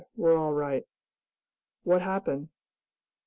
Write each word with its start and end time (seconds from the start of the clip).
We're 0.15 0.35
all 0.35 0.51
right." 0.51 0.83
"What 1.83 2.01
happened?" 2.01 2.49